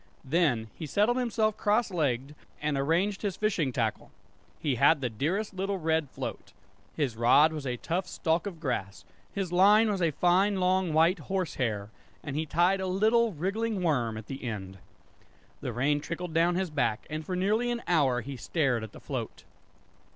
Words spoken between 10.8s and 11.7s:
white horse